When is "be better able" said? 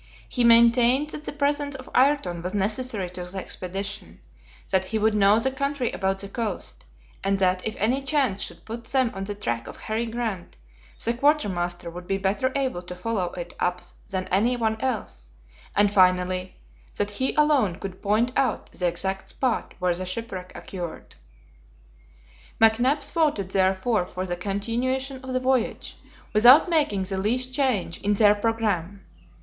12.07-12.81